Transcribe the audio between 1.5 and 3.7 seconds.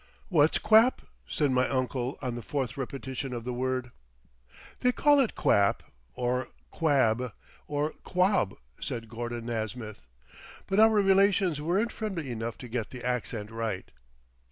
my uncle on the fourth repetition of the